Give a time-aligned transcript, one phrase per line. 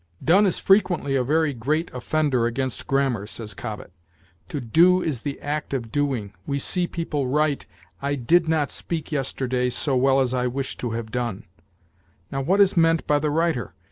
[0.23, 3.91] "Done is frequently a very great offender against grammar," says Cobbett.
[4.49, 6.33] "To do is the act of doing.
[6.47, 7.67] We see people write,
[8.01, 11.43] 'I did not speak yesterday so well as I wished to have done.'
[12.31, 13.75] Now, what is meant by the writer?